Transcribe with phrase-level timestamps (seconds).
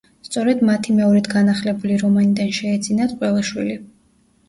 [0.27, 3.83] სწორედ მათი მეორედ განახლებული რომანიდან შეეძინათ ყველა შვილი.